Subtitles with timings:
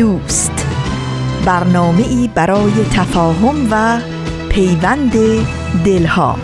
[0.00, 0.66] دوست.
[1.46, 4.00] برنامه ای برای تفاهم و
[4.48, 5.12] پیوند
[5.84, 6.38] دلها.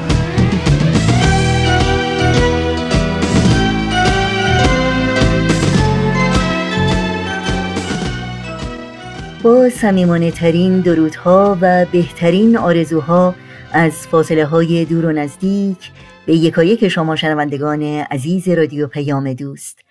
[9.42, 13.34] با سمیمانه ترین درودها و بهترین آرزوها
[13.72, 15.90] از فاصله های دور و نزدیک
[16.26, 19.85] به یکایک شما شنوندگان عزیز رادیو پیام دوست.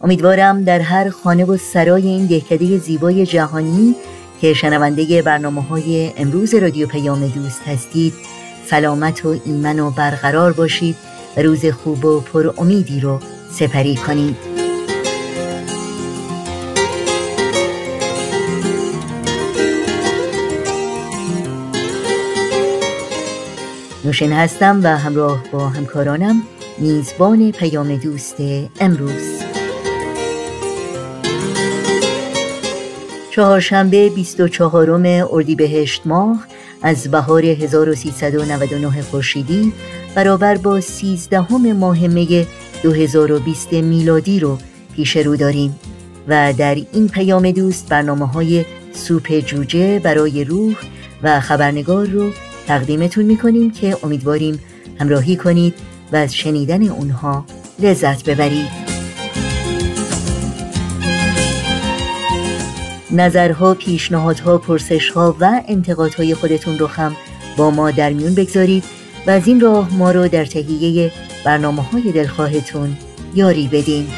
[0.00, 3.94] امیدوارم در هر خانه و سرای این دهکده زیبای جهانی
[4.40, 8.12] که شنونده برنامه های امروز رادیو پیام دوست هستید
[8.66, 10.96] سلامت و ایمن و برقرار باشید
[11.36, 14.36] و روز خوب و پر امیدی رو سپری کنید.
[24.04, 26.42] نوشین هستم و همراه با همکارانم
[26.78, 28.36] میزبان پیام دوست
[28.80, 29.37] امروز.
[33.38, 34.90] چهارشنبه 24
[35.30, 36.46] اردیبهشت ماه
[36.82, 39.72] از بهار 1399 خورشیدی
[40.14, 42.46] برابر با 13 ماه می
[42.82, 44.58] 2020 میلادی رو
[44.94, 45.76] پیش رو داریم
[46.28, 50.74] و در این پیام دوست برنامه های سوپ جوجه برای روح
[51.22, 52.30] و خبرنگار رو
[52.66, 54.60] تقدیمتون می‌کنیم که امیدواریم
[55.00, 55.74] همراهی کنید
[56.12, 57.44] و از شنیدن اونها
[57.78, 58.87] لذت ببرید.
[63.10, 67.16] نظرها، پیشنهادها، پرسشها و انتقادهای خودتون رو هم
[67.56, 68.84] با ما در میون بگذارید
[69.26, 71.12] و از این راه ما رو در تهیه
[71.44, 72.96] برنامه های دلخواهتون
[73.34, 74.08] یاری بدین.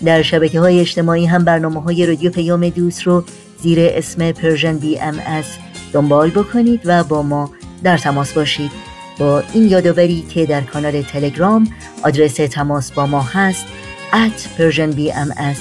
[0.04, 3.24] در شبکه های اجتماعی هم برنامه های رادیو پیام دوست رو
[3.62, 5.44] زیر اسم Persian BMS
[5.92, 7.50] دنبال بکنید و با ما
[7.82, 8.70] در تماس باشید.
[9.18, 11.68] با این یادآوری که در کانال تلگرام
[12.02, 13.66] آدرس تماس با ما هست
[14.12, 15.60] at Persian BMS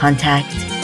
[0.00, 0.83] contact.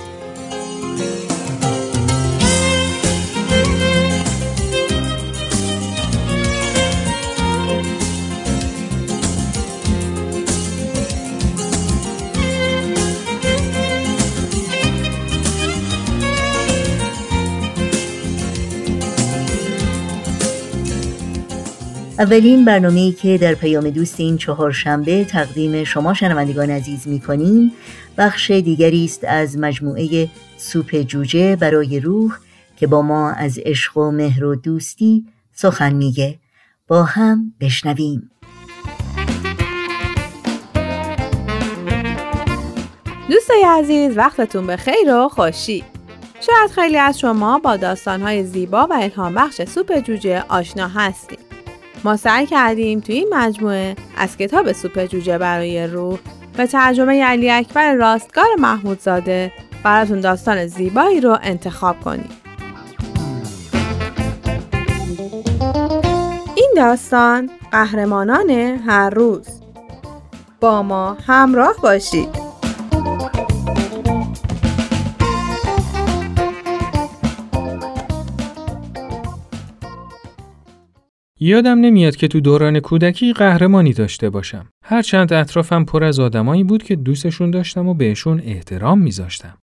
[22.21, 27.71] اولین برنامه‌ای که در پیام دوست این چهارشنبه تقدیم شما شنوندگان عزیز می‌کنیم
[28.17, 32.37] بخش دیگری است از مجموعه سوپ جوجه برای روح
[32.75, 36.39] که با ما از عشق و مهر و دوستی سخن میگه.
[36.87, 38.31] با هم بشنویم.
[43.29, 45.83] دوستای عزیز وقتتون به خیر و خوشی.
[46.41, 51.50] شاید خیلی از شما با داستانهای زیبا و الهام بخش سوپ جوجه آشنا هستید.
[52.03, 56.19] ما سعی کردیم توی این مجموعه از کتاب سوپ جوجه برای روح
[56.57, 59.51] به ترجمه علی اکبر راستگار محمودزاده
[59.83, 62.29] براتون داستان زیبایی رو انتخاب کنیم.
[66.55, 68.49] این داستان قهرمانان
[68.87, 69.47] هر روز
[70.59, 72.40] با ما همراه باشید.
[81.43, 84.69] یادم نمیاد که تو دوران کودکی قهرمانی داشته باشم.
[84.85, 89.57] هرچند اطرافم پر از آدمایی بود که دوستشون داشتم و بهشون احترام میذاشتم.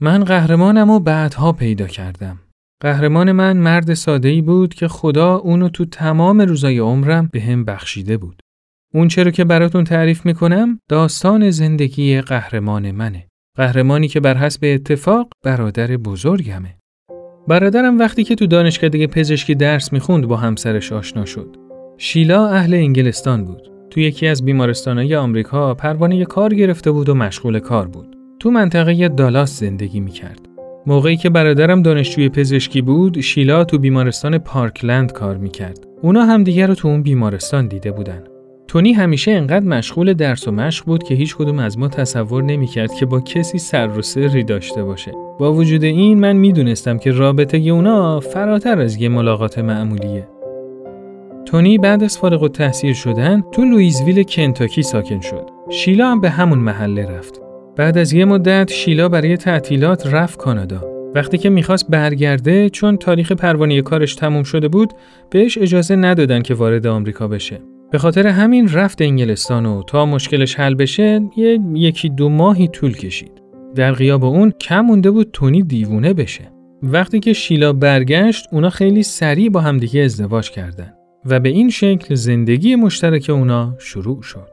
[0.00, 2.40] من قهرمانم و بعدها پیدا کردم.
[2.82, 8.16] قهرمان من مرد ساده‌ای بود که خدا اونو تو تمام روزای عمرم به هم بخشیده
[8.16, 8.40] بود.
[8.94, 13.26] اون چرا که براتون تعریف می‌کنم داستان زندگی قهرمان منه.
[13.56, 16.79] قهرمانی که بر حسب اتفاق برادر بزرگمه.
[17.48, 21.56] برادرم وقتی که تو دانشکده پزشکی درس می‌خوند با همسرش آشنا شد.
[21.98, 23.70] شیلا اهل انگلستان بود.
[23.90, 28.16] تو یکی از بیمارستانهای آمریکا پروانه کار گرفته بود و مشغول کار بود.
[28.40, 30.40] تو منطقه دالاس زندگی می‌کرد.
[30.86, 35.86] موقعی که برادرم دانشجوی پزشکی بود، شیلا تو بیمارستان پارکلند کار می‌کرد.
[36.02, 38.22] اونا همدیگر رو تو اون بیمارستان دیده بودن.
[38.70, 42.94] تونی همیشه انقدر مشغول درس و مشق بود که هیچ کدوم از ما تصور نمی‌کرد
[42.94, 45.12] که با کسی سر و سری داشته باشه.
[45.38, 50.28] با وجود این من می‌دونستم که رابطه اونا فراتر از یه ملاقات معمولیه.
[51.46, 55.50] تونی بعد از فارغ التحصیل شدن تو لویزویل کنتاکی ساکن شد.
[55.70, 57.40] شیلا هم به همون محله رفت.
[57.76, 61.10] بعد از یه مدت شیلا برای تعطیلات رفت کانادا.
[61.14, 64.92] وقتی که می‌خواست برگرده چون تاریخ پروانه کارش تموم شده بود
[65.30, 67.60] بهش اجازه ندادن که وارد آمریکا بشه.
[67.90, 72.96] به خاطر همین رفت انگلستان و تا مشکلش حل بشه یه یکی دو ماهی طول
[72.96, 73.42] کشید.
[73.74, 76.52] در غیاب اون کم مونده بود تونی دیوونه بشه.
[76.82, 80.92] وقتی که شیلا برگشت اونا خیلی سریع با همدیگه ازدواج کردن
[81.24, 84.48] و به این شکل زندگی مشترک اونا شروع شد.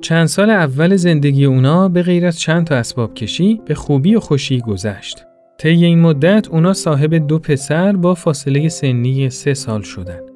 [0.00, 4.20] چند سال اول زندگی اونا به غیر از چند تا اسباب کشی به خوبی و
[4.20, 5.24] خوشی گذشت.
[5.58, 10.31] طی این مدت اونا صاحب دو پسر با فاصله سنی سه سال شدن.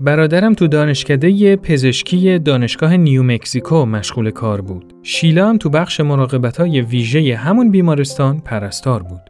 [0.00, 4.94] برادرم تو دانشکده پزشکی دانشگاه نیو مکزیکو مشغول کار بود.
[5.02, 9.20] شیلا هم تو بخش مراقبت های ویژه همون بیمارستان پرستار بود.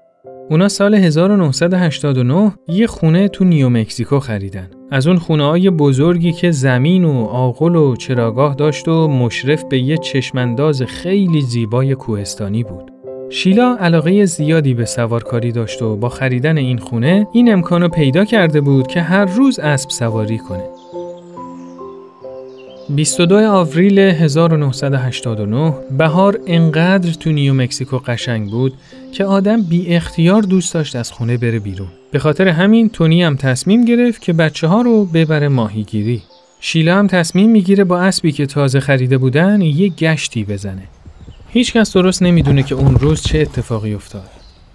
[0.50, 4.70] اونا سال 1989 یه خونه تو نیو مکزیکو خریدن.
[4.90, 9.78] از اون خونه های بزرگی که زمین و آغل و چراگاه داشت و مشرف به
[9.78, 12.95] یه چشمنداز خیلی زیبای کوهستانی بود.
[13.30, 18.60] شیلا علاقه زیادی به سوارکاری داشت و با خریدن این خونه این امکانو پیدا کرده
[18.60, 20.64] بود که هر روز اسب سواری کنه.
[22.88, 28.74] 22 آوریل 1989 بهار انقدر تو نیو مکزیکو قشنگ بود
[29.12, 31.88] که آدم بی اختیار دوست داشت از خونه بره بیرون.
[32.12, 36.22] به خاطر همین تونی هم تصمیم گرفت که بچه ها رو ببره ماهیگیری.
[36.60, 40.82] شیلا هم تصمیم می‌گیره با اسبی که تازه خریده بودن یه گشتی بزنه.
[41.48, 44.30] هیچکس درست نمی‌دونه که اون روز چه اتفاقی افتاد.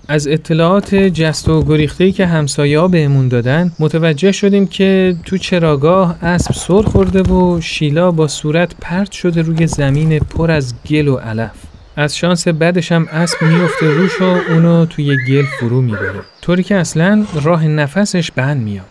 [0.07, 6.53] از اطلاعات جست و گریخته‌ای که همسایه‌ها بهمون دادن متوجه شدیم که تو چراگاه اسب
[6.53, 11.51] سر خورده و شیلا با صورت پرت شده روی زمین پر از گل و علف.
[11.95, 16.21] از شانس بدش هم اسب میفته روش و اونو توی گل فرو می‌بره.
[16.41, 18.85] طوری که اصلا راه نفسش بند میاد.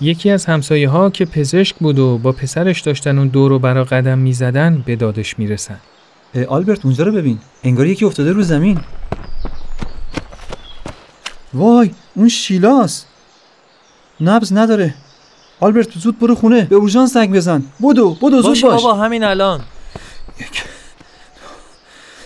[0.00, 3.84] یکی از همسایه ها که پزشک بود و با پسرش داشتن اون دور و برا
[3.84, 5.78] قدم می‌زدن به دادش می‌رسن.
[6.48, 7.38] آلبرت اونجا رو ببین.
[7.64, 8.80] انگار یکی افتاده رو زمین.
[11.54, 13.06] وای اون شیلاست
[14.20, 14.94] نبز نداره.
[15.60, 16.64] آلبرت زود برو خونه.
[16.64, 17.62] به اورژانس زنگ بزن.
[17.82, 18.82] بدو بدو زود باش.
[18.82, 19.60] بابا همین الان.
[20.40, 20.62] یک.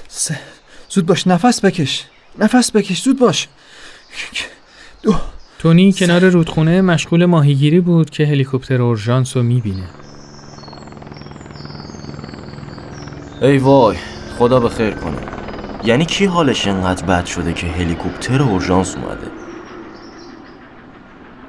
[0.08, 0.38] سه.
[0.88, 2.04] زود باش نفس بکش.
[2.38, 3.48] نفس بکش زود باش.
[4.32, 4.44] یک.
[5.02, 5.14] دو.
[5.58, 9.88] تونی کنار رودخونه مشغول ماهیگیری بود که هلیکوپتر اورژانس رو می‌بینه.
[13.42, 13.96] ای وای
[14.38, 15.16] خدا به خیر کنه.
[15.84, 19.30] یعنی کی حالش انقدر بد شده که هلیکوپتر اورژانس اومده؟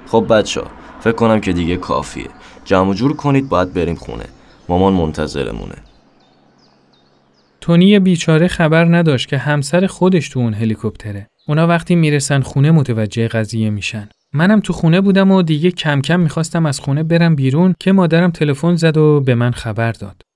[0.08, 0.62] خب بچه
[1.00, 2.28] فکر کنم که دیگه کافیه.
[2.66, 4.26] جمع جور کنید باید بریم خونه.
[4.70, 5.76] مامان منتظرمونه.
[7.62, 11.28] تونی بیچاره خبر نداشت که همسر خودش تو اون هلیکوپتره.
[11.48, 14.10] اونا وقتی می‌رسن خونه متوجه قضیه میشن.
[14.34, 18.32] منم تو خونه بودم و دیگه کم کم می‌خواستم از خونه برم بیرون که مادرم
[18.32, 20.27] تلفن زد و به من خبر داد.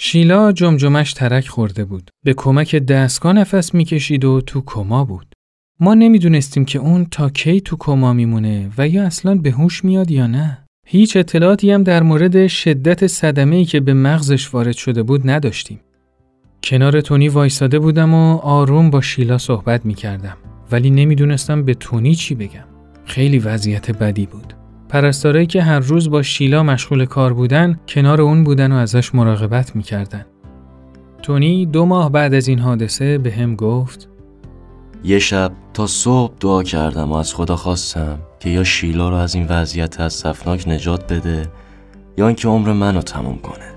[0.00, 2.10] شیلا جمجمش ترک خورده بود.
[2.24, 5.26] به کمک دستگاه نفس می‌کشید و تو کما بود.
[5.80, 10.10] ما نمی‌دونستیم که اون تا کی تو کما میمونه و یا اصلا به هوش میاد
[10.10, 10.64] یا نه.
[10.86, 15.80] هیچ اطلاعاتی هم در مورد شدت صدمه ای که به مغزش وارد شده بود نداشتیم.
[16.62, 20.36] کنار تونی وایساده بودم و آروم با شیلا صحبت می‌کردم
[20.72, 22.64] ولی نمی‌دونستم به تونی چی بگم.
[23.04, 24.54] خیلی وضعیت بدی بود.
[24.88, 29.76] پرستارایی که هر روز با شیلا مشغول کار بودن کنار اون بودن و ازش مراقبت
[29.76, 30.26] می‌کردن.
[31.22, 34.08] تونی دو ماه بعد از این حادثه به هم گفت
[35.04, 39.34] یه شب تا صبح دعا کردم و از خدا خواستم که یا شیلا رو از
[39.34, 41.48] این وضعیت از صفناک نجات بده
[42.18, 43.68] یا اینکه عمر منو تموم کنه.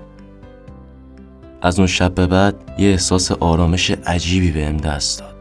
[1.62, 5.34] از اون شب به بعد یه احساس آرامش عجیبی بهم دست داد.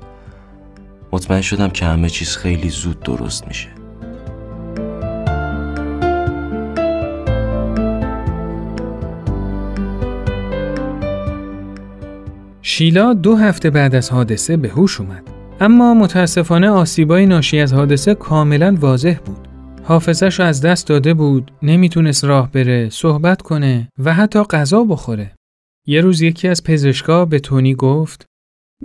[1.12, 3.81] مطمئن شدم که همه چیز خیلی زود درست میشه.
[12.62, 15.24] شیلا دو هفته بعد از حادثه به هوش اومد.
[15.60, 19.48] اما متاسفانه آسیبای ناشی از حادثه کاملا واضح بود.
[19.84, 25.32] حافظش از دست داده بود، نمی‌تونست راه بره، صحبت کنه و حتی غذا بخوره.
[25.88, 28.26] یه روز یکی از پزشکا به تونی گفت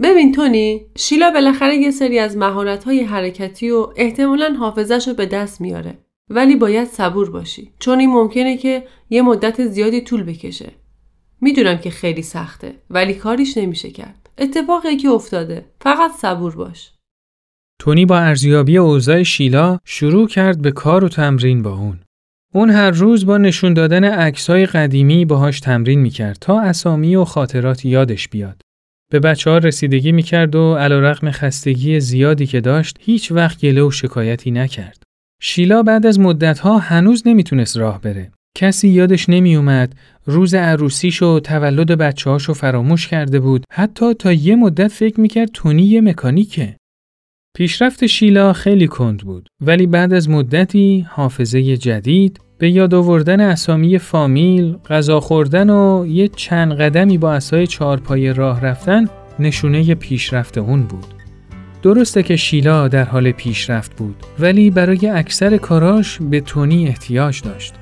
[0.02, 5.60] ببین تونی شیلا بالاخره یه سری از مهارت‌های حرکتی و احتمالا حافظش رو به دست
[5.60, 5.98] میاره
[6.30, 10.72] ولی باید صبور باشی چون این ممکنه که یه مدت زیادی طول بکشه
[11.40, 16.90] می‌دونم که خیلی سخته ولی کاریش نمیشه کرد اتفاقی که افتاده فقط صبور باش
[17.80, 22.00] تونی با ارزیابی اوضاع شیلا شروع کرد به کار و تمرین با اون.
[22.54, 27.84] اون هر روز با نشون دادن عکسای قدیمی باهاش تمرین می‌کرد تا اسامی و خاطرات
[27.84, 28.60] یادش بیاد.
[29.12, 33.90] به بچه ها رسیدگی می‌کرد و علیرغم خستگی زیادی که داشت هیچ وقت گله و
[33.90, 35.02] شکایتی نکرد.
[35.42, 38.32] شیلا بعد از مدتها هنوز نمی‌تونست راه بره.
[38.56, 39.94] کسی یادش نمیومد
[40.26, 45.50] روز عروسیش و تولد بچه هاشو فراموش کرده بود حتی تا یه مدت فکر می‌کرد
[45.52, 46.76] تونی یه مکانیکه.
[47.56, 53.98] پیشرفت شیلا خیلی کند بود ولی بعد از مدتی حافظه جدید به یاد آوردن اسامی
[53.98, 59.08] فامیل، غذا خوردن و یه چند قدمی با اسای چهارپای راه رفتن
[59.38, 61.14] نشونه پیشرفت اون بود.
[61.82, 67.74] درسته که شیلا در حال پیشرفت بود ولی برای اکثر کاراش به تونی احتیاج داشت.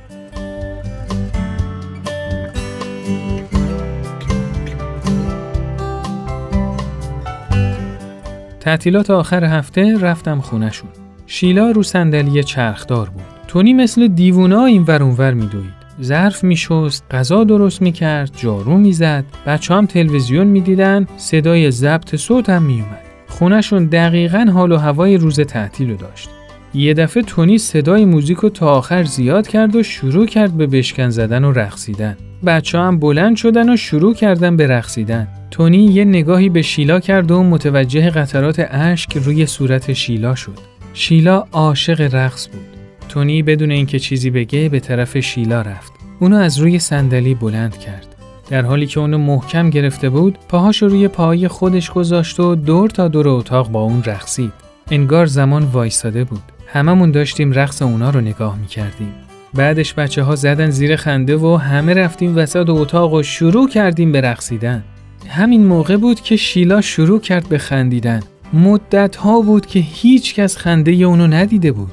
[8.64, 10.90] تعطیلات آخر هفته رفتم خونشون.
[11.26, 13.22] شیلا رو صندلی چرخدار بود.
[13.48, 15.74] تونی مثل دیوونا این ور اونور میدوید.
[16.02, 22.62] ظرف میشست، غذا درست می‌کرد، جارو می‌زد، بچه هم تلویزیون می‌دیدن، صدای ضبط صوت هم
[22.62, 23.04] میومد.
[23.28, 26.28] خونشون دقیقا حال و هوای روز تعطیل رو داشت.
[26.74, 31.10] یه دفعه تونی صدای موزیک رو تا آخر زیاد کرد و شروع کرد به بشکن
[31.10, 32.16] زدن و رقصیدن.
[32.46, 35.28] بچه هم بلند شدن و شروع کردن به رقصیدن.
[35.50, 40.58] تونی یه نگاهی به شیلا کرد و متوجه قطرات اشک روی صورت شیلا شد.
[40.94, 42.66] شیلا عاشق رقص بود.
[43.08, 45.92] تونی بدون اینکه چیزی بگه به طرف شیلا رفت.
[46.20, 48.06] اونو از روی صندلی بلند کرد.
[48.50, 53.08] در حالی که اونو محکم گرفته بود، پاهاش روی پای خودش گذاشت و دور تا
[53.08, 54.52] دور اتاق با اون رقصید.
[54.90, 56.42] انگار زمان وایستاده بود.
[56.74, 59.12] هممون داشتیم رقص اونا رو نگاه می‌کردیم.
[59.54, 64.20] بعدش بچه ها زدن زیر خنده و همه رفتیم وسط اتاق و شروع کردیم به
[64.20, 64.84] رقصیدن.
[65.28, 68.20] همین موقع بود که شیلا شروع کرد به خندیدن.
[68.52, 71.92] مدت ها بود که هیچ کس خنده اونو ندیده بود.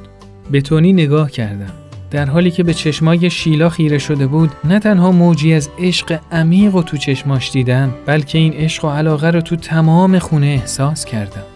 [0.52, 1.72] به تونی نگاه کردم.
[2.12, 6.76] در حالی که به چشمای شیلا خیره شده بود نه تنها موجی از عشق عمیق
[6.76, 11.51] و تو چشماش دیدم بلکه این عشق و علاقه رو تو تمام خونه احساس کردم.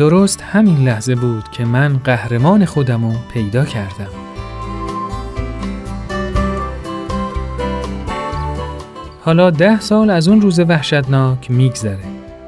[0.00, 4.08] درست همین لحظه بود که من قهرمان خودم رو پیدا کردم.
[9.20, 12.04] حالا ده سال از اون روز وحشتناک میگذره.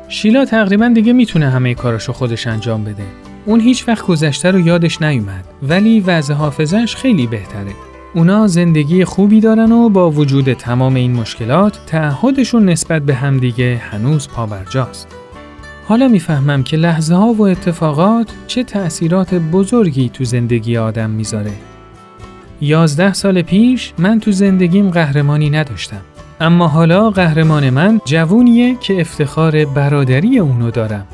[0.08, 3.04] شیلا تقریبا دیگه می‌تونه همه کاراشو خودش انجام بده.
[3.46, 7.72] اون هیچ وقت گذشته رو یادش نیومد ولی وضع حافظش خیلی بهتره.
[8.14, 14.28] اونا زندگی خوبی دارن و با وجود تمام این مشکلات تعهدشون نسبت به همدیگه هنوز
[14.28, 15.21] پابرجاست.
[15.88, 21.52] حالا می‌فهمم که لحظه ها و اتفاقات چه تأثیرات بزرگی تو زندگی آدم می‌ذاره.
[22.60, 26.00] یازده سال پیش من تو زندگیم قهرمانی نداشتم.
[26.40, 31.06] اما حالا قهرمان من جوونیه که افتخار برادری اونو دارم.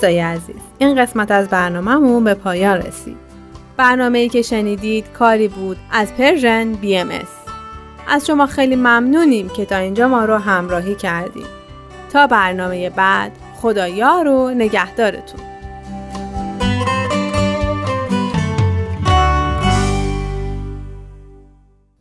[0.00, 3.16] دوستای عزیز این قسمت از برنامهمون به پایان رسید.
[3.76, 10.08] برنامه ای که شنیدید کاری بود از Persian BMS شما خیلی ممنونیم که تا اینجا
[10.08, 11.46] ما رو همراهی کردین
[12.12, 15.40] تا برنامه بعد خدا یار و نگهدارتون.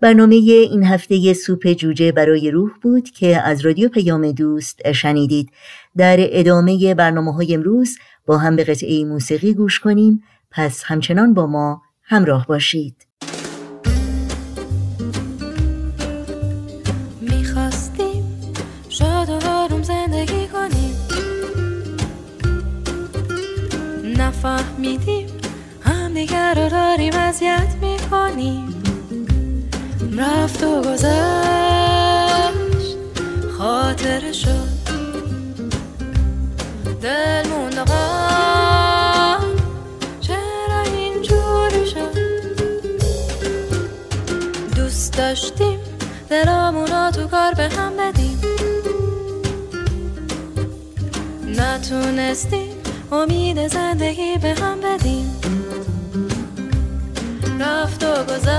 [0.02, 5.52] برنامه این هفته سوپ جوجه برای روح بود که از رادیو پیام دوست شنیدید.
[5.98, 10.24] در ادامه برنامه های امروز با هم به قطعه موسیقی گوش کنیم.
[10.52, 13.08] پس همچنان با ما همراه باشید.
[17.22, 18.24] می‌خواستیم
[18.90, 19.40] شاد و
[19.84, 20.48] زندگی
[24.18, 25.28] نفهمیدیم
[26.54, 28.84] رو داریم اذیت می‌کنیم.
[30.18, 31.39] رفت و گذشت
[47.60, 48.42] به هم بدیم
[51.48, 52.76] نتونستیم
[53.12, 55.42] امید زندگی به هم بدیم
[57.60, 58.56] رفت و گذشت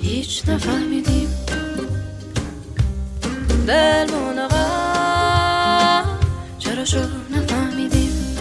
[0.00, 1.28] هیچ نفهمیدیم
[3.66, 6.02] دلمون آقا
[6.58, 8.36] چرا شد نفهمیدیم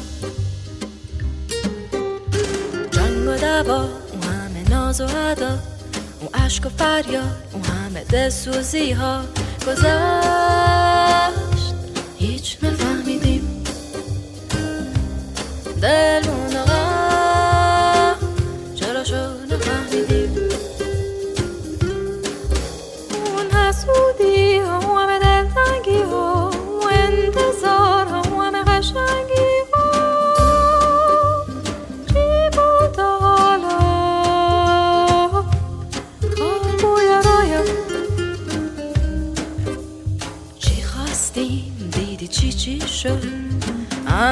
[2.92, 5.60] جنگ و دبا و همه ناز و عدا
[6.24, 7.49] و عشق و فریاد.
[8.10, 9.24] دلسوزی ها
[9.68, 9.84] گذشت
[12.18, 13.64] هیچ نفهمیدیم.
[15.82, 16.29] دلمون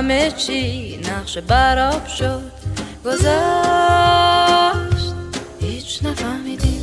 [0.08, 2.52] همه چی نقش براب شد.
[3.06, 3.28] گذشت
[5.62, 6.82] هیچ نفهمیدیم.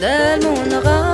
[0.00, 1.05] دلمون آقا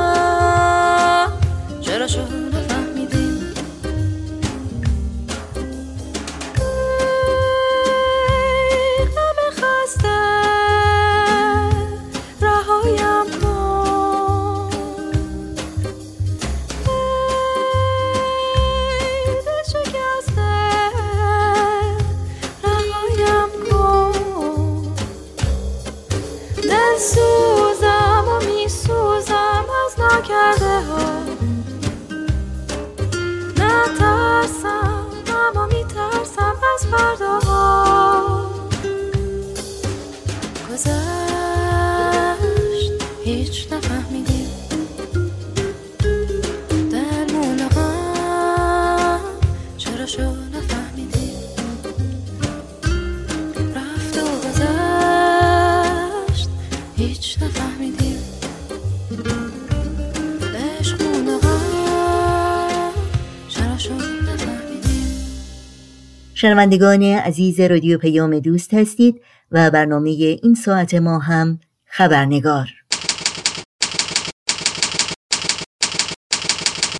[66.43, 72.69] شنوندگان عزیز رادیو پیام دوست هستید و برنامه این ساعت ما هم خبرنگار.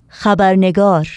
[0.09, 1.07] خبرنگار.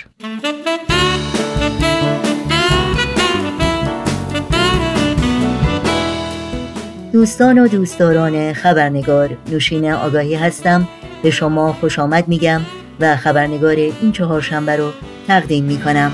[7.16, 10.88] دوستان و دوستداران خبرنگار نوشین آگاهی هستم.
[11.22, 12.60] به شما خوش آمد میگم
[13.00, 14.90] و خبرنگار این چهارشنبه رو
[15.26, 16.12] تقدیم می‌کنم.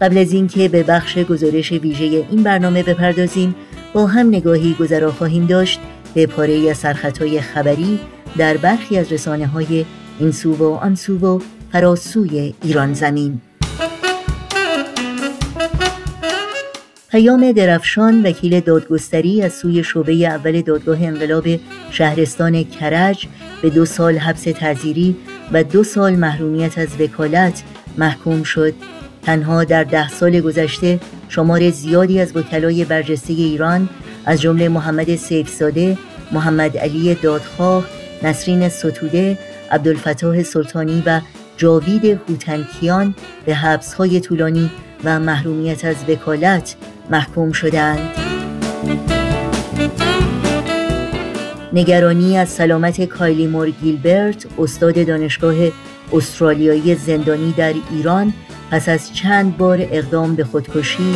[0.00, 3.54] قبل از اینکه به بخش گزارش ویژه این برنامه بپردازیم
[3.92, 5.80] با هم نگاهی گذرا خواهیم داشت.
[6.14, 8.00] به پاره از سرخطهای خبری
[8.38, 9.84] در برخی از رسانه های
[10.18, 11.40] این سو و آن سو و
[11.72, 13.40] فراسوی ایران زمین.
[17.10, 21.44] پیام درفشان وکیل دادگستری از سوی شعبه اول دادگاه انقلاب
[21.90, 23.26] شهرستان کرج
[23.62, 25.16] به دو سال حبس تعزیری
[25.52, 27.62] و دو سال محرومیت از وکالت
[27.98, 28.74] محکوم شد.
[29.22, 33.88] تنها در ده سال گذشته شمار زیادی از وکلای برجسته ایران
[34.26, 35.98] از جمله محمد سیفزاده،
[36.32, 37.84] محمد علی دادخواه،
[38.22, 39.38] نسرین ستوده،
[39.70, 41.20] عبدالفتاح سلطانی و
[41.56, 43.14] جاوید هوتنکیان
[43.46, 44.70] به حبسهای طولانی
[45.04, 46.76] و محرومیت از وکالت
[47.10, 47.98] محکوم شدند.
[51.72, 55.54] نگرانی از سلامت کایلی مور گیلبرت استاد دانشگاه
[56.12, 58.32] استرالیایی زندانی در ایران
[58.70, 61.14] پس از چند بار اقدام به خودکشی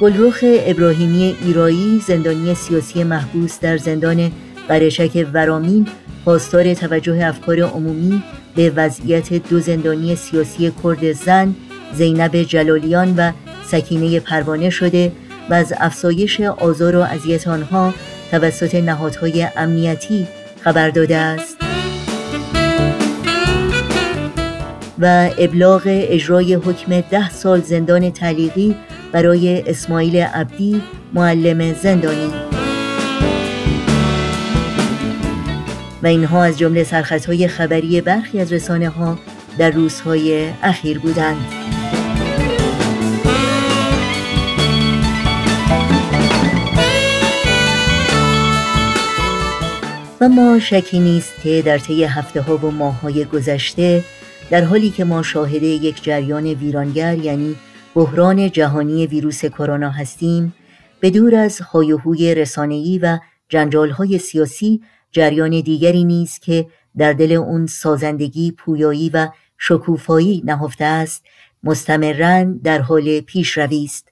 [0.00, 4.32] گلرخ ابراهیمی ایرایی زندانی سیاسی محبوس در زندان
[4.68, 5.88] قرشک ورامین
[6.24, 8.22] خواستار توجه افکار عمومی
[8.54, 11.54] به وضعیت دو زندانی سیاسی کرد زن
[11.94, 13.32] زینب جلالیان و
[13.66, 15.12] سکینه پروانه شده
[15.50, 17.94] و از افزایش آزار و اذیت آنها
[18.30, 20.26] توسط نهادهای امنیتی
[20.60, 21.56] خبر داده است.
[24.98, 28.76] و ابلاغ اجرای حکم ده سال زندان تعلیقی
[29.12, 30.82] برای اسماعیل عبدی
[31.14, 32.32] معلم زندانی.
[36.02, 39.18] و اینها از جمله سرخطهای خبری برخی از رسانه ها
[39.58, 41.46] در روزهای اخیر بودند.
[50.20, 54.04] و ما شکی نیست که در طی هفته ها و ماه های گذشته
[54.50, 57.56] در حالی که ما شاهد یک جریان ویرانگر یعنی
[57.94, 60.54] بحران جهانی ویروس کرونا هستیم
[61.00, 67.66] به دور از هایوهوی رسانه‌ای و جنجال‌های سیاسی جریان دیگری نیست که در دل اون
[67.66, 69.28] سازندگی، پویایی و
[69.58, 71.24] شکوفایی نهفته است
[71.62, 74.08] مستمرا در حال پیشروی است.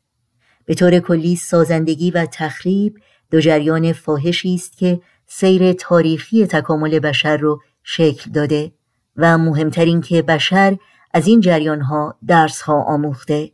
[0.64, 2.98] به طور کلی سازندگی و تخریب
[3.30, 8.72] دو جریان فاحشی است که سیر تاریخی تکامل بشر رو شکل داده
[9.16, 10.76] و مهمتر این که بشر
[11.14, 13.50] از این جریان ها درس ها آموخته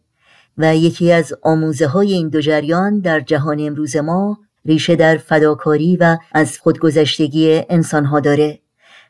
[0.59, 5.97] و یکی از آموزه های این دو جریان در جهان امروز ما ریشه در فداکاری
[5.97, 8.59] و از خودگذشتگی انسانها داره.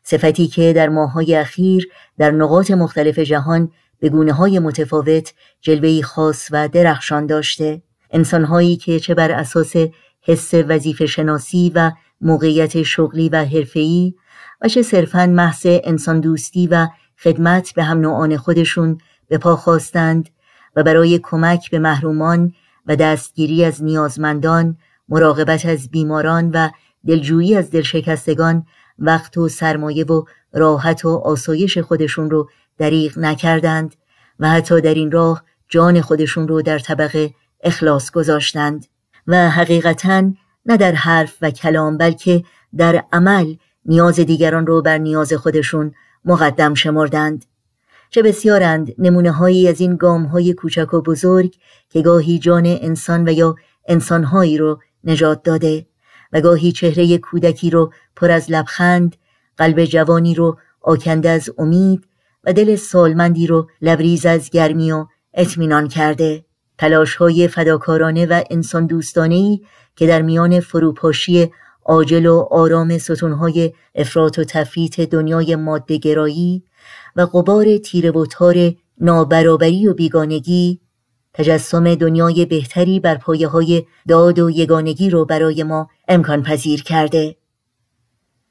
[0.03, 6.49] صفتی که در ماههای اخیر در نقاط مختلف جهان به گونه های متفاوت جلوهی خاص
[6.51, 7.83] و درخشان داشته.
[8.11, 9.73] انسانهایی که چه بر اساس
[10.23, 11.91] حس وظیفه شناسی و
[12.23, 14.15] موقعیت شغلی و حرفه‌ای
[14.61, 16.89] و چه صرفاً محض انسان دوستی و
[17.23, 20.29] خدمت به هم نوعان خودشون به پا خواستند
[20.77, 22.53] و برای کمک به محرومان
[22.87, 24.77] و دستگیری از نیازمندان
[25.09, 26.69] مراقبت از بیماران و
[27.07, 28.67] دلجویی از دلشکستگان
[28.99, 33.95] وقت و سرمایه و راحت و آسایش خودشون رو دریغ نکردند
[34.39, 38.87] و حتی در این راه جان خودشون رو در طبقه اخلاص گذاشتند.
[39.27, 40.33] و حقیقتا
[40.67, 42.45] نه در حرف و کلام بلکه
[42.77, 43.55] در عمل
[43.87, 45.93] نیاز دیگران رو بر نیاز خودشون
[46.25, 47.45] مقدم شمردند.
[48.11, 51.55] چه بسیارند نمونه هایی از این گام های کوچک و بزرگ
[51.91, 53.55] که گاهی جان انسان و یا
[53.89, 55.87] انسانهایی رو نجات داده
[56.33, 59.17] و گاهی چهره کودکی رو پر از لبخند
[59.57, 62.05] قلب جوانی رو آکنده از امید
[62.45, 66.45] و دل سالمندی رو لبریز از گرمی و اطمینان کرده.
[66.79, 69.61] تلاش های فداکارانه و انسان دوستانه
[69.97, 71.51] که در میان فروپاشی
[71.85, 76.63] عاجل و آرام ستونهای افراط و تفریط دنیای مادهگرایی
[77.17, 80.81] و قبار تیره و تار نابرابری و بیگانگی
[81.35, 87.37] تجسم دنیای بهتری بر پایه های داد و یگانگی رو برای ما امکان پذیر کرده.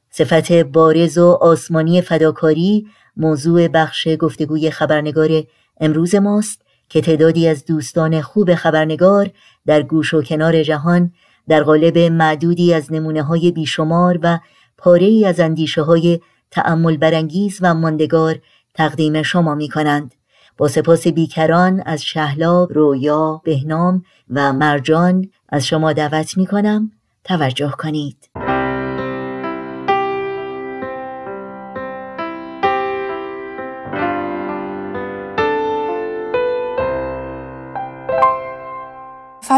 [0.10, 5.44] صفت بارز و آسمانی فداکاری موضوع بخش گفتگوی خبرنگار
[5.80, 9.32] امروز ماست که تعدادی از دوستان خوب خبرنگار
[9.66, 11.12] در گوش و کنار جهان
[11.52, 14.40] در قالب معدودی از نمونه های بیشمار و
[14.78, 16.20] پاره ای از اندیشه های
[16.52, 18.40] تأمل برانگیز و ماندگار
[18.74, 20.16] تقدیم شما می کنند.
[20.58, 26.92] با سپاس بیکران از شهلاب، رویا، بهنام و مرجان از شما دعوت می کنم
[27.24, 28.51] توجه کنید.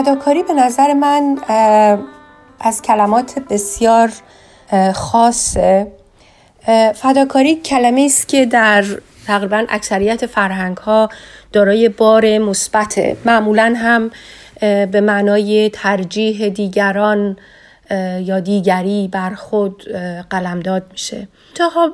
[0.04, 1.38] فداکاری به نظر من
[2.60, 4.12] از کلمات بسیار
[4.94, 5.88] خاصه.
[6.96, 8.86] فداکاری کلمه است که در
[9.28, 11.10] تقریبا اکثریت فرهنگ ها
[11.54, 14.12] دارای بار مثبت معمولا هم
[14.86, 17.38] به معنای ترجیح دیگران
[18.20, 19.84] یا دیگری بر خود
[20.30, 21.28] قلمداد میشه.
[21.56, 21.92] تا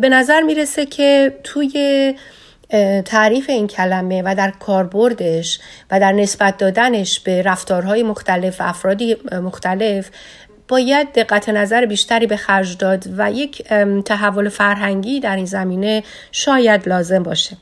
[0.00, 2.14] به نظر می‌رسه که توی
[3.04, 9.16] تعریف این کلمه و در کاربردش و در نسبت دادنش به رفتارهای مختلف و افرادی
[9.32, 10.10] مختلف
[10.68, 13.62] باید دقت نظر بیشتری به خرج داد و یک
[14.04, 17.56] تحول فرهنگی در این زمینه شاید لازم باشه.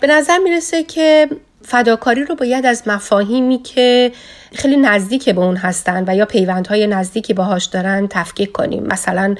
[0.00, 1.28] به نظر می‌رسه که
[1.64, 4.12] فداکاری رو باید از مفاهیمی که
[4.54, 8.86] خیلی نزدیک به اون هستن و یا پیوندهای نزدیکی باهاش دارن تفکیک کنیم.
[8.86, 9.34] مثلا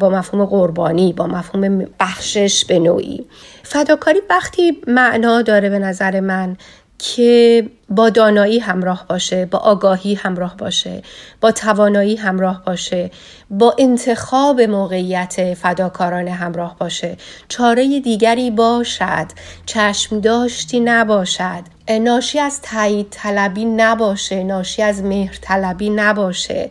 [0.00, 3.26] با مفهوم قربانی با مفهوم بخشش به نوعی.
[3.62, 6.56] فداکاری وقتی معنا داره به نظر من
[7.02, 11.02] که با دانایی همراه باشه با آگاهی همراه باشه
[11.40, 13.10] با توانایی همراه باشه
[13.50, 17.16] با انتخاب موقعیت فداکارانه همراه باشه.
[17.48, 19.26] چاره دیگری باشد.
[19.66, 21.62] چشم داشتی نباشد.
[22.00, 24.42] ناشی از تایید طلبی نباشه.
[24.42, 26.70] ناشی از مهر طلبی نباشه.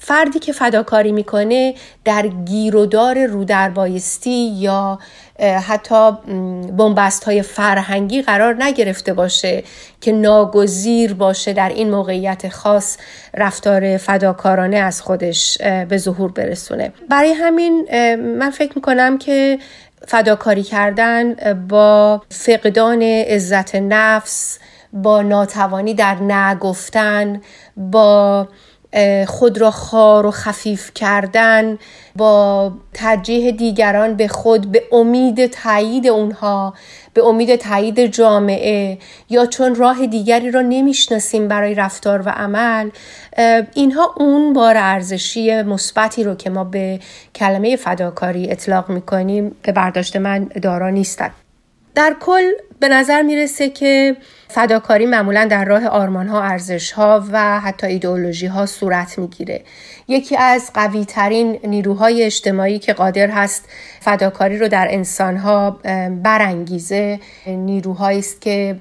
[0.00, 4.98] فردی که فداکاری می‌کنه در گیرودار رودربایستی یا
[5.40, 6.10] حتی
[6.78, 9.64] بنبست های فرهنگی قرار نگرفته باشه
[10.00, 12.96] که ناگزیر باشه در این موقعیت خاص
[13.34, 16.92] رفتار فداکارانه از خودش به ظهور برسونه.
[17.08, 19.58] برای همین من فکر می‌کنم که
[20.08, 24.58] فداکاری کردن با فقدان عزت نفس
[24.92, 27.40] با ناتوانی در نگفتن
[27.76, 28.48] با
[29.26, 31.78] خود را خار و خفیف کردن
[32.16, 36.74] با ترجیح دیگران به خود به امید تایید اونها
[37.14, 38.98] به امید تایید جامعه.
[39.30, 42.90] یا چون راه دیگری را نمی‌شناسیم برای رفتار و عمل
[43.74, 47.00] اینها اون بار ارزشی مثبتی رو که ما به
[47.34, 51.41] کلمه فداکاری اطلاق می‌کنیم به برداشت من دارا نیستند.
[51.94, 52.50] در کل
[52.80, 54.16] به نظر می‌رسه که
[54.48, 59.62] فداکاری معمولا در راه آرمان ها ارزش ها و حتی ایدئولوژی ها صورت می‌گیره.
[60.08, 63.68] یکی از قوی ترین نیروهای اجتماعی که قادر هست
[64.00, 65.70] فداکاری رو در انسان ها
[66.22, 68.76] برانگیزه نیروهایی است که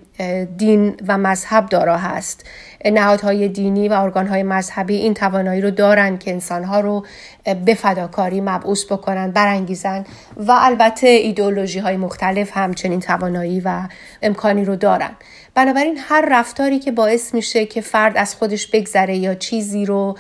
[0.58, 2.46] دین و مذهب دارا هست.
[2.86, 7.06] نهادهای دینی و ارگانهای مذهبی این توانایی رو دارن که انسانها رو
[7.66, 10.06] به فداکاری مبعوث بکنن برانگیزن
[10.38, 13.82] و البته ایدئولوژی های مختلف همچنین توانایی و
[14.22, 15.12] امکانی رو دارن.
[15.56, 20.18] بنابراین هر رفتاری که باعث میشه که فرد از خودش بگذره یا چیزی رو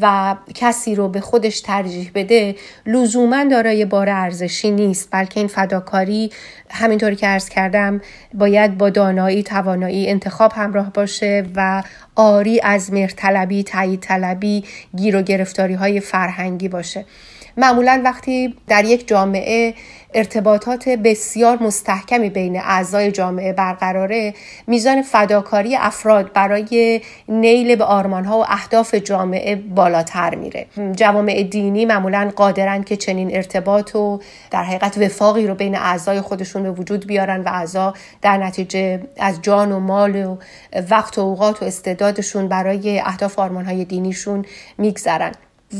[0.00, 5.08] و کسی رو به خودش ترجیح بده لزوما دارای بار ارزشی نیست.
[5.10, 6.30] بلکه این فداکاری
[6.70, 8.00] همینطوری که عرض کردم
[8.34, 11.82] باید با دانایی توانایی انتخاب همراه باشه و
[12.16, 14.64] آری از مرطلبی تایید طلبی
[14.96, 17.04] گیر و گرفتاری های فرهنگی باشه.
[17.58, 19.74] معمولا وقتی در یک جامعه
[20.14, 24.34] ارتباطات بسیار مستحکمی بین اعضای جامعه برقراره
[24.66, 30.66] میزان فداکاری افراد برای نیل به آرمانها و اهداف جامعه بالاتر میره.
[30.96, 36.62] جوامع دینی معمولا قادرن که چنین ارتباط و در حقیقت وفاقی رو بین اعضای خودشون
[36.62, 40.36] به وجود بیارن و اعضا در نتیجه از جان و مال و
[40.90, 44.44] وقت و اوقات و استعدادشون برای اهداف آرمانهای دینیشون
[44.78, 45.32] میگذرن.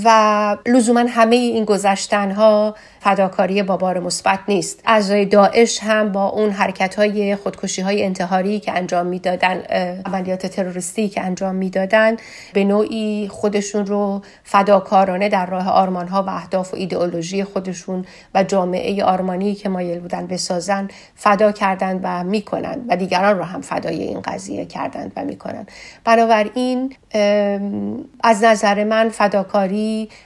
[0.05, 4.83] و لزوما همه این گذشتن ها فداکاری با بار مثبت نیست.
[4.87, 9.62] اعضای داعش هم با اون حرکت های خودکشی های انتحاری که انجام می‌دادن
[10.07, 12.16] عملیات تروریستی که انجام می‌دادن
[12.53, 18.44] به نوعی خودشون رو فداکارانه در راه آرمان ها و اهداف و ایدئولوژی خودشون و
[18.44, 24.03] جامعه آرمانی که مایل بودن بسازن فدا کردند و می‌کنند و دیگران رو هم فدای
[24.03, 25.70] این قضیه کردند و می‌کنند
[26.05, 26.94] بنابراین
[28.22, 29.78] از نظر من فداکاری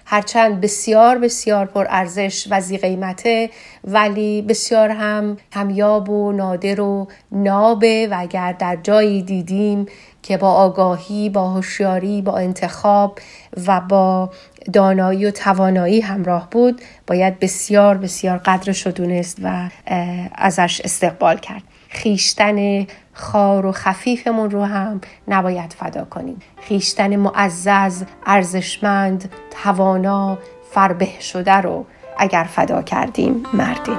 [0.05, 3.51] هرچند بسیار بسیار پر ارزش و زی قیمته
[3.85, 9.87] ولی بسیار هم کمیاب و نادر و نابه و اگر در جایی دیدیم
[10.23, 13.19] که با آگاهی با هوشیاری با انتخاب
[13.67, 14.31] و با
[14.73, 19.69] دانایی و توانایی همراه بود باید بسیار بسیار قدرش رو دونست و
[20.35, 21.63] ازش استقبال کرد.
[21.89, 26.39] خیشتن خار و خفیفمون رو هم نباید فدا کنیم.
[26.61, 30.39] خیشتن معزز ارزشمند توانا
[30.71, 31.87] فربه شده رو
[32.19, 33.99] اگر فدا کردیم مردیم.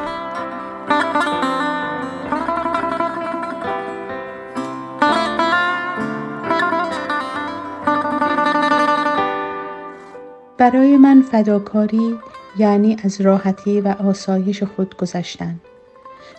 [10.58, 12.20] برای من فداکاری
[12.58, 15.60] یعنی از راحتی و آسایش خود گذشتن.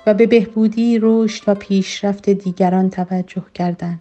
[0.06, 3.98] و به بهبودی رشد و پیشرفت دیگران توجه کردن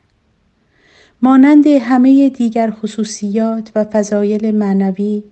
[1.21, 5.23] مانند همه دیگر خصوصیات و فضایل معنوی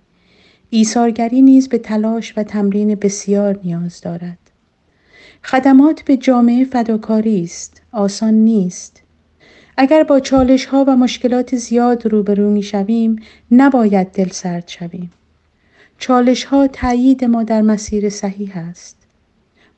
[0.69, 4.37] ایثارگری نیز به تلاش و تمرین بسیار نیاز دارد.
[5.43, 9.01] خدمات به جامعه فداکاری است آسان نیست.
[9.77, 13.15] اگر با چالش ها و مشکلات زیاد روبرو می شویم
[13.51, 15.11] نباید دل سرد شویم.
[15.97, 19.00] چالش ها تایید ما در مسیر صحیح است.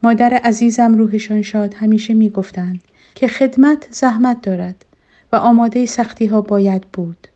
[0.04, 2.82] مادر عزیزم روحشان شاد همیشه می گفتند
[3.16, 4.86] که خدمت زحمت دارد
[5.32, 7.28] و آماده سختی ها باید بود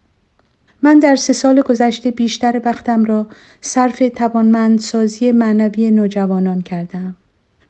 [0.83, 3.27] من در سه سال گذشته بیشتر وقتم را
[3.61, 7.15] صرف توانمندسازی معنوی نوجوانان کردم.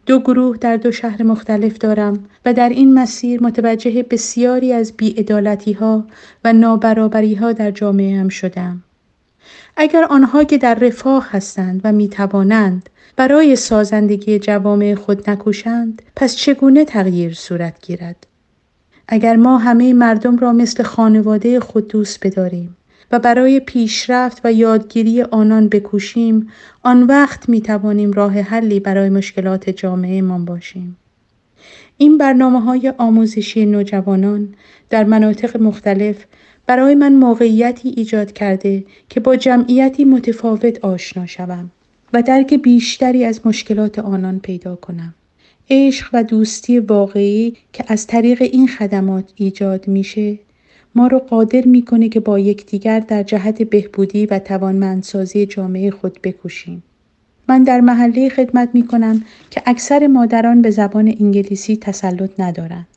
[0.05, 5.73] دو گروه در دو شهر مختلف دارم و در این مسیر متوجه بسیاری از بیعدالتی
[5.73, 6.05] ها
[6.43, 8.83] و نابرابری ها در جامعه هم شدم.
[9.79, 16.35] اگر آنها که در رفاه هستند و می توانند برای سازندگی جوامع خود نکوشند پس
[16.35, 18.27] چگونه تغییر صورت گیرد؟
[19.07, 22.77] اگر ما همه مردم را مثل خانواده خود دوست بداریم
[23.11, 26.49] و برای پیشرفت و یادگیری آنان بکوشیم
[26.83, 30.97] آن وقت می توانیم راه حلی برای مشکلات جامعه ما باشیم
[31.97, 34.53] این برنامه های آموزشی نوجوانان
[34.89, 36.25] در مناطق مختلف
[36.67, 41.71] برای من موقعیتی ایجاد کرده که با جمعیتی متفاوت آشنا شوم
[42.13, 45.13] و درک بیشتری از مشکلات آنان پیدا کنم.
[45.69, 50.39] عشق و دوستی واقعی که از طریق این خدمات ایجاد میشه
[50.95, 56.83] ما رو قادر می‌کنه که با یکدیگر در جهت بهبودی و توانمندسازی جامعه خود بکوشیم.
[57.49, 62.96] من در محله خدمت می کنم که اکثر مادران به زبان انگلیسی تسلط ندارند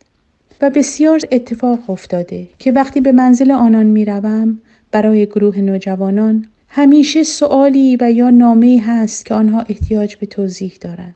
[0.63, 4.59] و بسیار اتفاق افتاده که وقتی به منزل آنان می روم
[4.91, 11.15] برای گروه نوجوانان همیشه سوالی و یا نامه هست که آنها احتیاج به توضیح دارند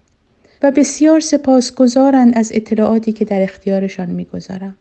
[0.62, 4.76] و بسیار سپاسگزارند از اطلاعاتی که در اختیارشان می‌گذارم.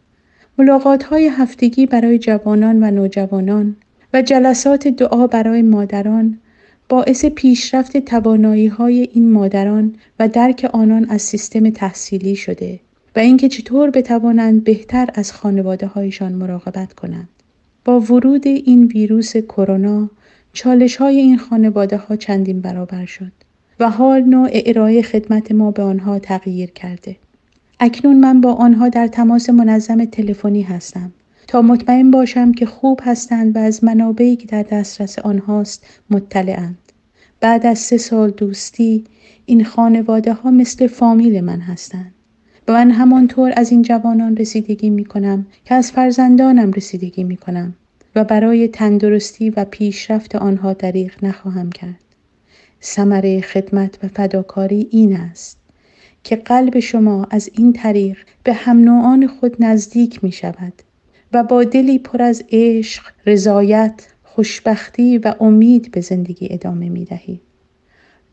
[0.57, 3.75] ملاقات های هفتگی برای جوانان و نوجوانان
[4.13, 6.37] و جلسات دعا برای مادران
[6.89, 12.79] باعث پیشرفت توانایی های این مادران و درک آنان از سیستم تحصیلی شده
[13.15, 17.29] و اینکه چطور بتوانند بهتر از خانواده هایشان مراقبت کنند.
[17.85, 20.09] با ورود این ویروس کرونا
[20.53, 23.31] چالش های این خانواده ها چندین برابر شد
[23.79, 27.15] و حال نوع ارائه خدمت ما به آنها تغییر کرده.
[27.79, 31.11] اکنون من با آنها در تماس منظم تلفنی هستم
[31.47, 36.77] تا مطمئن باشم که خوب هستند و از منابعی که در دسترس آنهاست مطلعند.
[37.39, 39.03] بعد از سه سال دوستی
[39.45, 42.12] این خانواده ها مثل فامیل من هستند
[42.67, 47.75] من همانطور از این جوانان رسیدگی می کنم که از فرزندانم رسیدگی می کنم
[48.15, 52.03] و برای تندرستی و پیشرفت آنها دریغ نخواهم کرد.
[52.83, 55.57] ثمره خدمت و فداکاری این است
[56.23, 60.73] که قلب شما از این طریق به هم خود نزدیک می شود
[61.33, 67.41] و با دلی پر از عشق، رضایت، خوشبختی و امید به زندگی ادامه می دهید.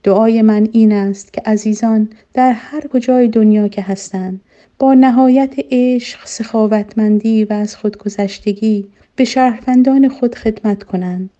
[0.03, 4.41] دعای من این است که عزیزان در هر کجای دنیا که هستند
[4.79, 8.87] با نهایت عشق، سخاوتمندی و از خودگذشتگی
[9.17, 11.31] به شهروندان خود خدمت کنند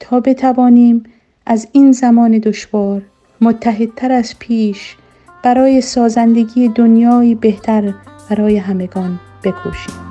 [0.00, 1.02] تا بتوانیم
[1.46, 3.02] از این زمان دشوار
[3.40, 4.96] متحدتر از پیش
[5.44, 7.94] برای سازندگی دنیایی بهتر
[8.30, 10.03] برای همگان بکوشیم.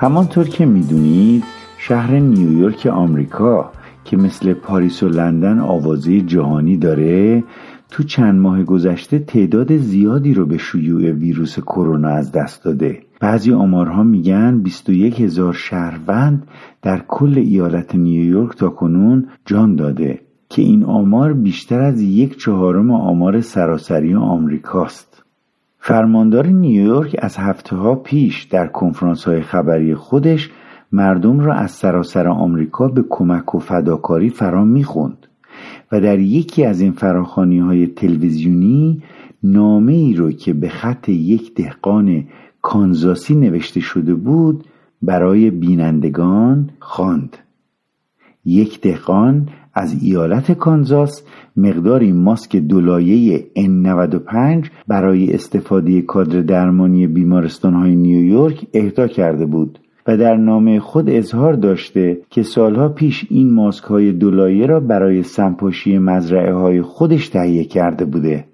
[0.00, 1.44] همانطور که می‌دونید
[1.78, 3.72] شهر نیویورک آمریکا
[4.04, 7.44] که مثل پاریس و لندن آوازه جهانی داره
[7.90, 13.02] تو چند ماه گذشته تعداد زیادی رو به شیوع ویروس کرونا از دست داده.
[13.20, 16.46] بعضی آمارها میگن 21 هزار شهروند
[16.82, 22.90] در کل ایالت نیویورک تا کنون جان داده که این آمار بیشتر از یک چهارم
[22.90, 25.09] آمار سراسری آمریکاست.
[25.82, 30.50] فرماندار نیویورک از هفته ها پیش در کنفرانس های خبری خودش
[30.92, 35.26] مردم را از سراسر آمریکا به کمک و فداکاری فرا می‌خوند
[35.92, 39.02] و در یکی از این فراخانی های تلویزیونی
[39.42, 42.24] نامه ای رو که به خط یک دهقان
[42.62, 44.64] کانزاسی نوشته شده بود
[45.02, 47.36] برای بینندگان خواند.
[48.44, 51.22] یک دهقان از ایالت کانزاس
[51.56, 60.16] مقداری ماسک دولایه N95 برای استفاده کادر درمانی بیمارستان های نیویورک اهدا کرده بود و
[60.16, 65.98] در نامه خود اظهار داشته که سالها پیش این ماسک های دولایه را برای سمپاشی
[65.98, 68.44] مزرعه های خودش تهیه کرده بوده.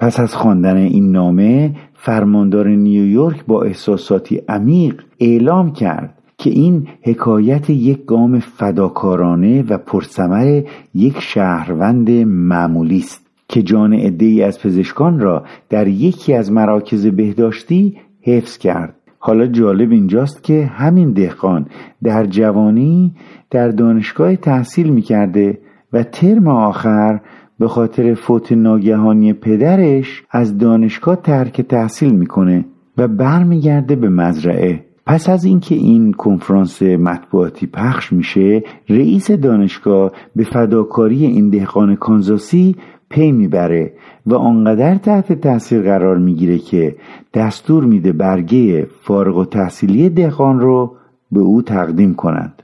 [0.00, 7.70] پس از خواندن این نامه فرماندار نیویورک با احساساتی عمیق اعلام کرد که این حکایت
[7.70, 10.62] یک گام فداکارانه و پرثمر
[10.94, 17.96] یک شهروند معمولی است که جان عدهای از پزشکان را در یکی از مراکز بهداشتی
[18.22, 18.94] حفظ کرد.
[19.18, 21.66] حالا جالب اینجاست که همین دهقان
[22.02, 23.12] در جوانی
[23.50, 25.58] در دانشگاه تحصیل می‌کرده
[25.92, 27.20] و ترم آخر
[27.58, 32.64] به خاطر فوت ناگهانی پدرش از دانشگاه ترک تحصیل می‌کنه
[32.98, 34.83] و برمیگرده به مزرعه.
[35.06, 42.76] پس از اینکه این کنفرانس مطبوعاتی پخش میشه رئیس دانشگاه به فداکاری این دهقان کانزاسی
[43.08, 43.92] پی می‌بره
[44.26, 46.96] و آنقدر تحت تاثیر قرار می‌گیره که
[47.34, 50.96] دستور میده برگه فارغ و تحصیلی دهقان رو
[51.32, 52.62] به او تقدیم کنند.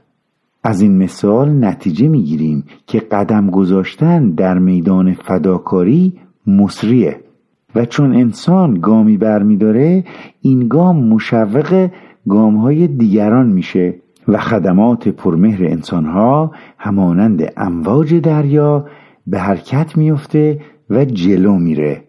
[0.63, 6.13] از این مثال نتیجه می‌گیریم که قدم گذاشتن در میدان فداکاری
[6.47, 7.19] مصریه
[7.75, 10.03] و چون انسان گامی برمیداره
[10.41, 11.89] این گام مشوق
[12.29, 13.95] گام های دیگران میشه
[14.27, 18.85] و خدمات پرمهر انسانها همانند امواج دریا
[19.27, 22.03] به حرکت میفته و جلو میره.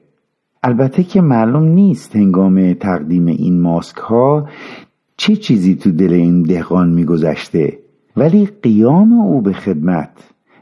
[0.63, 4.49] البته که معلوم نیست هنگام تقدیم این ماسک ها
[5.17, 7.79] چه چیزی تو دل این دهقان میگذشته
[8.17, 10.11] ولی قیام او به خدمت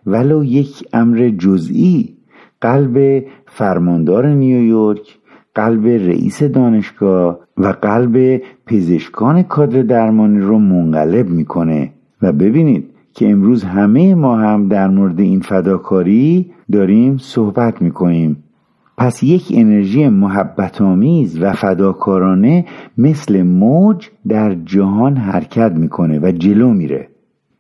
[0.07, 2.17] ولو یک امر جزئی
[2.61, 5.19] قلب فرماندار نیویورک
[5.61, 11.93] قلب رئیس دانشگاه و قلب پزشکان کادر درمانی رو منقلب می‌کنه.
[12.23, 18.37] و ببینید که امروز همه ما هم در مورد این فداکاری داریم صحبت می‌کنیم.
[18.99, 22.65] پس یک انرژی محبت آمیز و فداکارانه
[22.99, 27.09] مثل موج در جهان حرکت می‌کنه و جلو میره.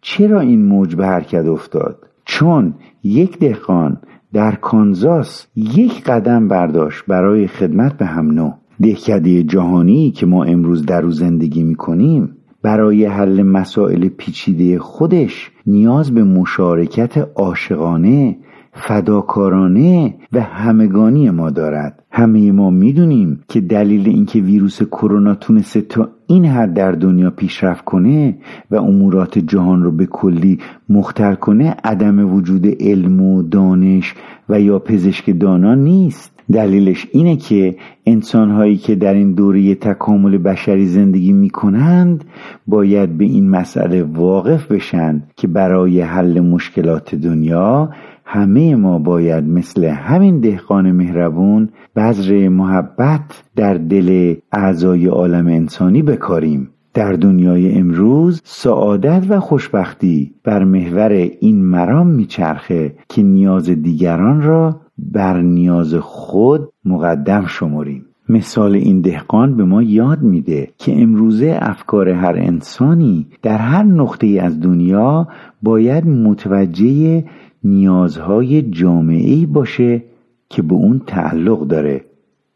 [0.00, 3.96] چرا این موج به حرکت افتاد؟ چون یک دهقان
[4.32, 8.52] در کانزاس یک قدم برداشت برای خدمت به هم نو
[8.82, 16.14] دهکده جهانی که ما امروز در او زندگی می‌کنیم برای حل مسائل پیچیده خودش نیاز
[16.14, 18.36] به مشارکت عاشقانه
[18.80, 22.02] فداکارانه و همگانی ما دارد.
[22.12, 27.84] همه ما می‌دونیم که دلیل اینکه ویروس کرونا تونسته تا این حد در دنیا پیشرفت
[27.84, 28.36] کنه
[28.70, 30.58] و امورات جهان رو به کلی
[30.88, 34.14] مختل کنه عدم وجود علم و دانش
[34.48, 36.32] و یا پزشک دانا نیست.
[36.52, 37.76] دلیلش اینه که
[38.06, 42.24] انسانهایی که در این دوره تکامل بشری زندگی می کنند
[42.66, 47.90] باید به این مسئله واقف بشن که برای حل مشکلات دنیا
[48.32, 56.70] همه ما باید مثل همین دهقان مهربون بذر محبت در دل اعضای عالم انسانی بکاریم.
[56.94, 64.80] در دنیای امروز سعادت و خوشبختی بر محور این مرام میچرخه که نیاز دیگران را
[64.98, 72.08] بر نیاز خود مقدم شمریم مثال این دهقان به ما یاد میده که امروزه افکار
[72.08, 75.28] هر انسانی در هر نقطه از دنیا
[75.62, 77.24] باید متوجه
[77.64, 80.02] نیازهای جامعه باشه
[80.48, 82.04] که به اون تعلق داره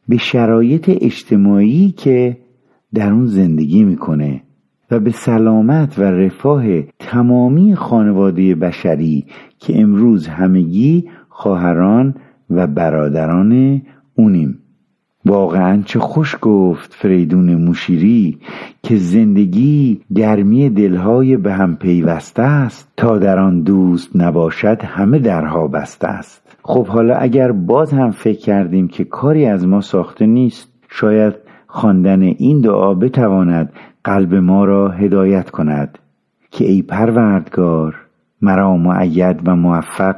[0.08, 2.36] به شرایط اجتماعی که
[2.94, 4.42] در اون زندگی می‌کنه
[4.90, 9.26] و به سلامت و رفاه تمامی خانواده بشری
[9.58, 12.14] که امروز همگی خواهران
[12.50, 13.82] و برادران
[14.14, 14.58] اونیم.
[15.26, 18.38] واقعا چه خوش گفت فریدون موشیری
[18.82, 25.68] که زندگی گرمی دلهای به هم پیوسته است تا در آن دوست نباشد همه درها
[25.68, 26.56] بسته است.
[26.62, 31.34] خب حالا اگر باز هم فکر کردیم که کاری از ما ساخته نیست شاید
[31.66, 33.72] خواندن این دعا بتواند
[34.04, 35.98] قلب ما را هدایت کند
[36.50, 37.94] که ای پروردگار
[38.42, 40.16] مرا معید و موفق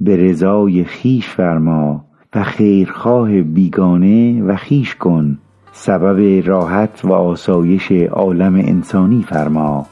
[0.00, 2.04] به رضای خیش فرما
[2.34, 5.38] و خیرخواه بیگانه و خیش کن
[5.72, 9.86] سبب راحت و آسایش عالم انسانی فرما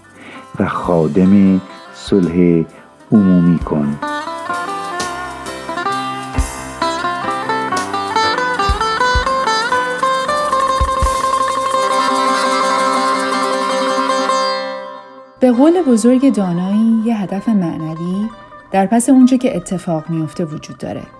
[0.61, 1.61] و خادم
[1.95, 2.65] صلح
[3.13, 3.99] عمومی کن
[15.41, 18.29] به قول بزرگ دانایی یه هدف معنوی
[18.71, 21.18] در پس اونچه که اتفاق میفته وجود داره.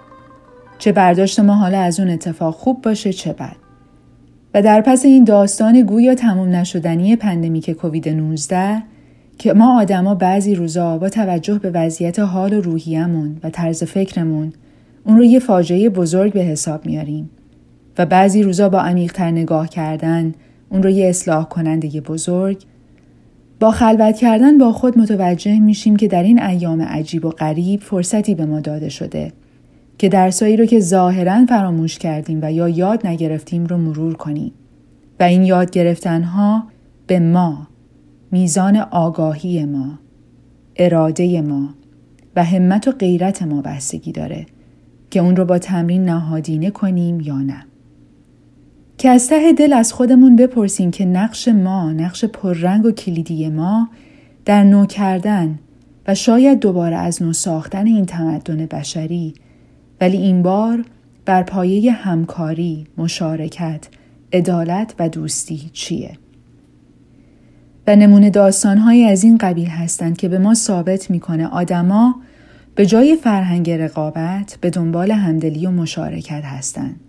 [0.79, 3.57] چه برداشت ما حالا از اون اتفاق خوب باشه چه بد.
[4.55, 8.83] و در پس این داستان گویا تموم نشدنی پندمیک کووید 19
[9.39, 14.53] که ما آدما بعضی روزا با توجه به وضعیت حال و روحیمون و طرز فکرمون
[15.05, 17.31] اون رو یه فاجعه بزرگ به حساب میاریم
[17.99, 20.35] و بعضی روزا با عمیقتر نگاه کردن
[20.71, 22.63] اون رو یه اصلاح کننده بزرگ
[23.61, 28.35] با خلوت کردن با خود متوجه میشیم که در این ایام عجیب و غریب فرصتی
[28.35, 29.33] به ما داده شده
[29.99, 34.53] که درسایی رو که ظاهرا فراموش کردیم و یا یاد نگرفتیم رو مرور کنیم.
[35.21, 36.65] و این یاد گرفتنها
[37.07, 37.69] به ما
[38.31, 39.99] میزان آگاهی ما
[40.77, 41.75] اراده ما
[42.37, 44.47] و همت و غیرت ما بستگی داره
[45.11, 47.65] که اون رو با تمرین نهادینه کنیم یا نه.
[48.99, 53.89] که از ته دل از خودمون بپرسیم که نقش ما نقش پررنگ و کلیدی ما
[54.45, 55.59] در نو کردن
[56.07, 59.35] و شاید دوباره از نو ساختن این تمدن بشری
[60.01, 60.85] ولی این بار
[61.25, 63.89] بر پایه همکاری، مشارکت،
[64.33, 66.19] عدالت و دوستی چیه؟
[67.87, 72.15] و نمونه داستانهایی از این قبیل هستند که به ما ثابت می‌کنه آدما
[72.75, 77.01] به جای فرهنگ رقابت به دنبال همدلی و مشارکت هستند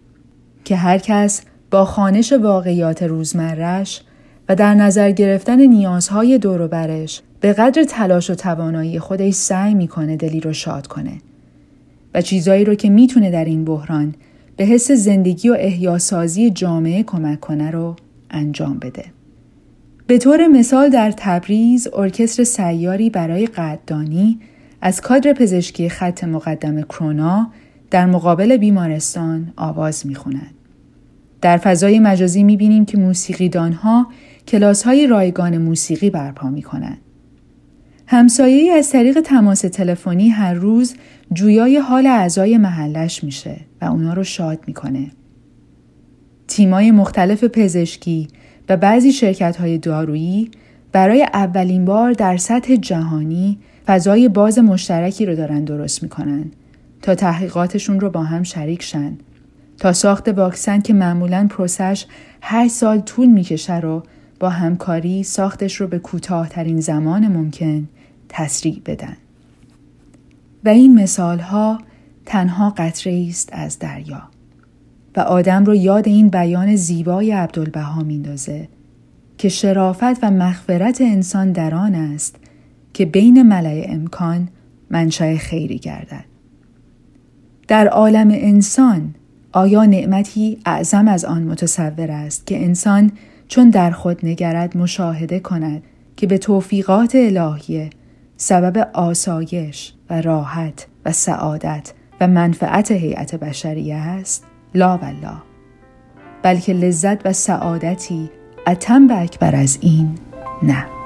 [0.65, 4.01] که هر کس با خانش واقعیات روزمرش
[4.49, 10.15] و در نظر گرفتن نیازهای دور برش به قدر تلاش و توانایی خودش سعی می‌کنه
[10.15, 11.13] دلی رو شاد کنه
[12.21, 14.15] چیزایی رو که می‌تونه در این بحران
[14.57, 17.95] به حس زندگی و احیاسازی جامعه کمک کنه رو
[18.29, 19.05] انجام بده.
[20.07, 24.39] به طور مثال در تبریز ارکستر سیاری برای قدردانی
[24.81, 27.51] از کادر پزشکی خط مقدم کرونا
[27.91, 30.53] در مقابل بیمارستان آواز می‌خوند.
[31.41, 34.07] در فضای مجازی می‌بینیم که موسیقیدانها
[34.47, 36.97] کلاس های رایگان موسیقی برپا می‌کنند.
[38.11, 40.95] همسایه از طریق تماس تلفنی هر روز
[41.33, 45.11] جویای حال اعضای محلش میشه و اونا رو شاد می‌کنه.
[46.47, 48.27] تیمای مختلف پزشکی
[48.69, 50.51] و بعضی شرکت های دارویی
[50.91, 56.45] برای اولین بار در سطح جهانی فضای باز مشترکی رو دارن درست می‌کنن
[57.01, 59.17] تا تحقیقاتشون رو با هم شریک شن
[59.77, 62.05] تا ساخت واکسن که معمولا پروسش
[62.41, 64.03] 8 سال طول می‌کشه رو
[64.39, 67.87] با همکاری ساختش رو به کوتاهترین زمان ممکن
[68.29, 69.17] تسریع بدن.
[70.65, 71.79] و این مثال ها
[72.25, 74.21] تنها قطره است از دریا
[75.15, 78.67] و آدم رو یاد این بیان زیبای عبدالبها میندازه
[79.37, 82.35] که شرافت و مغفرت انسان در آن است
[82.93, 84.47] که بین ملع امکان
[84.89, 86.25] منشأ خیری گردد
[87.67, 89.15] در عالم انسان
[89.51, 93.11] آیا نعمتی اعظم از آن متصور است که انسان
[93.47, 95.83] چون در خود نگرد مشاهده کند
[96.17, 97.89] که به توفیقات الهیه
[98.41, 104.45] سبب آسایش و راحت و سعادت و منفعت هیئت بشریه است.
[104.75, 105.37] لا والله.
[106.43, 108.31] بلکه لذت و سعادتی
[108.67, 110.17] اتم به اکبر از این
[110.63, 110.98] نه.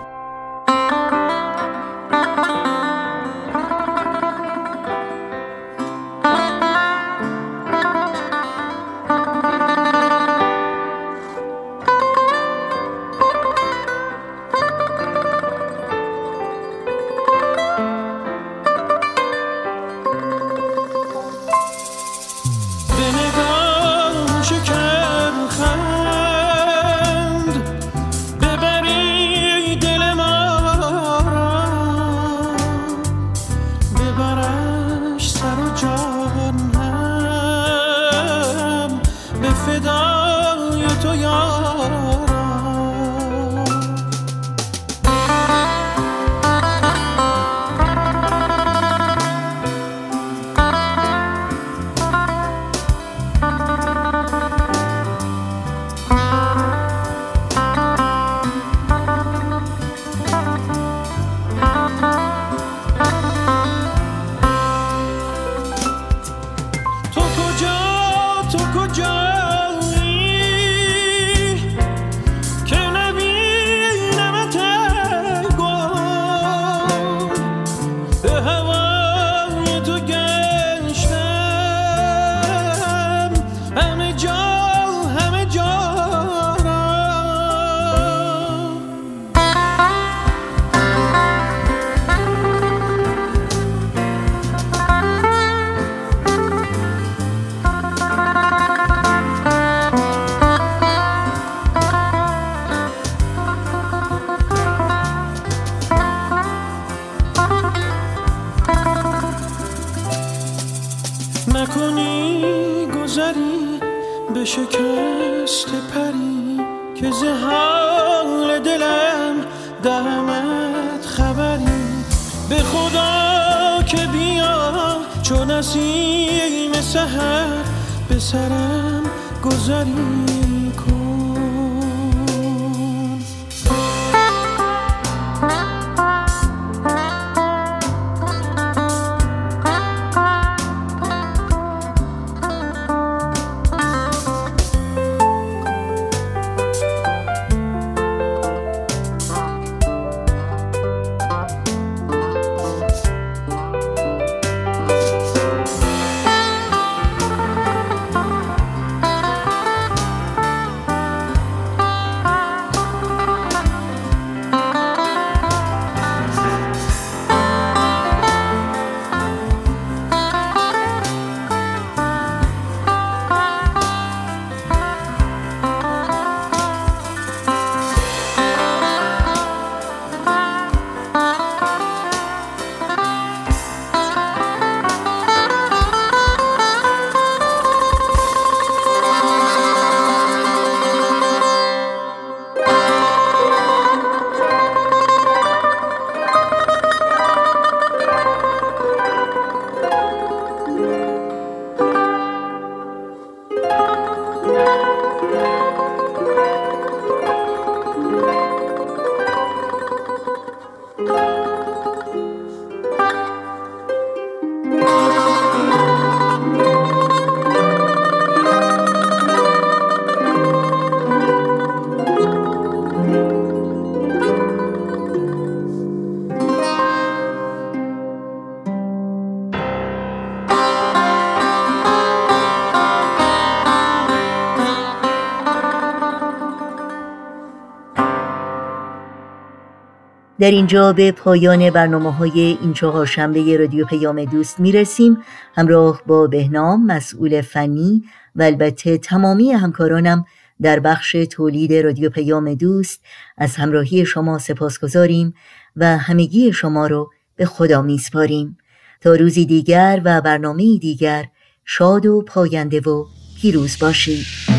[240.39, 245.17] در اینجا به پایان برنامه های این چهارشنبه رادیو پیام دوست می‌رسیم.
[245.55, 248.03] همراه با بهنام مسئول فنی
[248.35, 250.25] و البته تمامی همکارانم
[250.61, 253.01] در بخش تولید رادیو پیام دوست
[253.37, 255.33] از همراهی شما سپاس گذاریم
[255.75, 258.57] و همگی شما رو به خدا میسپاریم.
[259.01, 261.25] تا روزی دیگر و برنامه دیگر
[261.65, 263.05] شاد و پاینده و
[263.41, 264.52] پیروز باشید.